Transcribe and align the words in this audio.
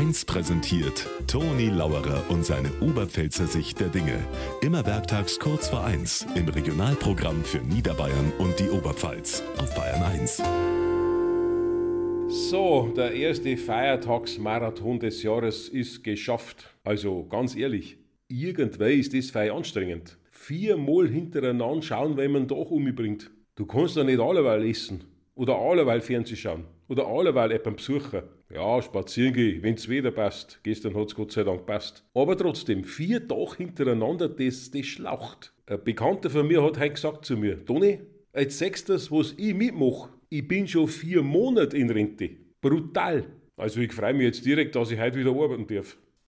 1 0.00 0.24
präsentiert 0.24 1.06
Toni 1.26 1.68
Lauerer 1.68 2.24
und 2.30 2.42
seine 2.42 2.70
Oberpfälzer 2.80 3.46
Sicht 3.46 3.80
der 3.80 3.88
Dinge. 3.88 4.18
Immer 4.62 4.86
werktags 4.86 5.38
kurz 5.38 5.68
vor 5.68 5.84
1 5.84 6.26
im 6.36 6.48
Regionalprogramm 6.48 7.44
für 7.44 7.58
Niederbayern 7.58 8.32
und 8.38 8.58
die 8.58 8.70
Oberpfalz 8.70 9.42
auf 9.58 9.74
Bayern 9.74 10.02
1. 10.02 10.42
So, 12.28 12.90
der 12.96 13.12
erste 13.12 13.58
Feiertagsmarathon 13.58 15.00
des 15.00 15.22
Jahres 15.22 15.68
ist 15.68 16.02
geschafft. 16.02 16.74
Also 16.82 17.26
ganz 17.26 17.54
ehrlich, 17.54 17.98
irgendwann 18.26 18.92
ist 18.92 19.12
das 19.12 19.28
fei 19.30 19.52
anstrengend. 19.52 20.16
Viermal 20.30 21.08
hintereinander 21.08 21.82
schauen, 21.82 22.16
wenn 22.16 22.32
man 22.32 22.48
doch 22.48 22.70
umbringt. 22.70 23.30
Du 23.54 23.66
kannst 23.66 23.98
doch 23.98 24.04
nicht 24.04 24.18
alleweil 24.18 24.66
essen. 24.66 25.04
Oder 25.34 25.58
alleweil 25.58 26.00
Fernsehen 26.00 26.38
schauen. 26.38 26.64
Oder 26.90 27.06
alleweil 27.06 27.52
jemanden 27.52 27.76
besuchen. 27.76 28.22
Ja, 28.52 28.82
spazieren 28.82 29.32
gehen, 29.32 29.62
wenn's 29.62 29.88
wieder 29.88 30.10
passt. 30.10 30.58
Gestern 30.64 30.96
hat's 30.96 31.14
Gott 31.14 31.30
sei 31.30 31.44
Dank 31.44 31.64
passt. 31.64 32.04
Aber 32.14 32.36
trotzdem, 32.36 32.82
vier 32.82 33.28
Tage 33.28 33.58
hintereinander, 33.58 34.28
das, 34.28 34.72
das 34.72 34.86
schlaucht. 34.86 35.52
Ein 35.66 35.84
Bekannter 35.84 36.30
von 36.30 36.48
mir 36.48 36.60
hat 36.64 36.80
heute 36.80 36.94
gesagt 36.94 37.24
zu 37.24 37.36
mir, 37.36 37.64
Toni, 37.64 38.00
als 38.32 38.58
sechstes, 38.58 39.12
was 39.12 39.34
ich 39.36 39.54
mitmache, 39.54 40.08
ich 40.30 40.48
bin 40.48 40.66
schon 40.66 40.88
vier 40.88 41.22
Monate 41.22 41.76
in 41.76 41.90
Rente. 41.90 42.30
Brutal. 42.60 43.24
Also 43.56 43.80
ich 43.80 43.92
freue 43.92 44.14
mich 44.14 44.24
jetzt 44.24 44.44
direkt, 44.44 44.74
dass 44.74 44.90
ich 44.90 44.98
heute 44.98 45.16
wieder 45.16 45.30
arbeiten 45.30 45.68
darf. 45.68 45.96